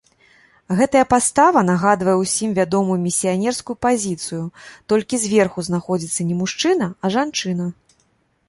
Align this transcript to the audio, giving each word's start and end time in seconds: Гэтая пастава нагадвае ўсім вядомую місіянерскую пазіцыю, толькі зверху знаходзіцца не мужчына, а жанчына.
Гэтая 0.77 1.01
пастава 1.13 1.61
нагадвае 1.67 2.15
ўсім 2.21 2.49
вядомую 2.59 2.97
місіянерскую 3.03 3.75
пазіцыю, 3.87 4.41
толькі 4.95 5.23
зверху 5.25 5.59
знаходзіцца 5.69 6.21
не 6.31 6.35
мужчына, 6.41 6.85
а 7.05 7.17
жанчына. 7.19 7.65